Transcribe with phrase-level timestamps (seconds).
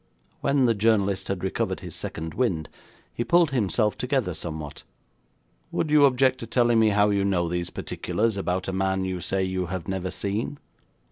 [0.39, 2.69] When the journalist had recovered his second wind
[3.13, 4.81] he pulled himself together somewhat.
[5.71, 9.21] 'Would you object to telling me how you know these particulars about a man you
[9.21, 10.57] say you have never seen?'